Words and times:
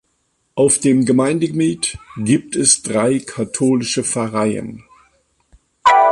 Auf 0.55 0.79
dem 0.79 1.05
Gemeindegebiet 1.05 1.95
gibt 2.17 2.55
es 2.55 2.81
drei 2.81 3.19
katholische 3.19 4.03
Pfarreien. 4.03 4.83